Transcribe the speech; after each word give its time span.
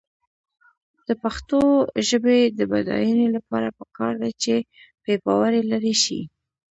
د 1.07 1.09
پښتو 1.23 1.59
ژبې 2.07 2.39
د 2.57 2.59
بډاینې 2.71 3.27
لپاره 3.35 3.67
پکار 3.79 4.13
ده 4.21 4.29
چې 4.43 4.53
بېباوري 5.03 5.61
لرې 5.71 5.95
شي. 6.03 6.19